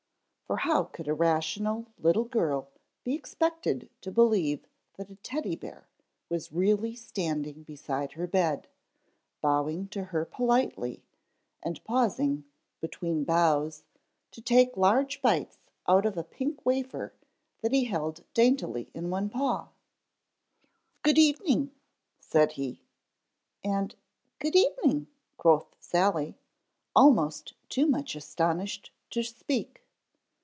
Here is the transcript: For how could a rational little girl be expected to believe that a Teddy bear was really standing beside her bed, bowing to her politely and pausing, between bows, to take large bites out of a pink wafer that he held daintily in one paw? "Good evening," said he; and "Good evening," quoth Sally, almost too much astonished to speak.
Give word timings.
For 0.51 0.57
how 0.57 0.83
could 0.83 1.07
a 1.07 1.13
rational 1.13 1.85
little 1.97 2.25
girl 2.25 2.67
be 3.05 3.15
expected 3.15 3.89
to 4.01 4.11
believe 4.11 4.67
that 4.97 5.09
a 5.09 5.15
Teddy 5.15 5.55
bear 5.55 5.87
was 6.27 6.51
really 6.51 6.93
standing 6.93 7.63
beside 7.63 8.11
her 8.13 8.27
bed, 8.27 8.67
bowing 9.39 9.87
to 9.87 10.03
her 10.03 10.25
politely 10.25 11.05
and 11.63 11.81
pausing, 11.85 12.43
between 12.81 13.23
bows, 13.23 13.85
to 14.31 14.41
take 14.41 14.75
large 14.75 15.21
bites 15.21 15.57
out 15.87 16.05
of 16.05 16.17
a 16.17 16.23
pink 16.25 16.65
wafer 16.65 17.13
that 17.61 17.71
he 17.71 17.85
held 17.85 18.25
daintily 18.33 18.89
in 18.93 19.09
one 19.09 19.29
paw? 19.29 19.69
"Good 21.01 21.17
evening," 21.17 21.71
said 22.19 22.51
he; 22.53 22.81
and 23.63 23.95
"Good 24.39 24.57
evening," 24.57 25.07
quoth 25.37 25.73
Sally, 25.79 26.35
almost 26.93 27.53
too 27.69 27.85
much 27.87 28.17
astonished 28.17 28.91
to 29.11 29.23
speak. 29.23 29.77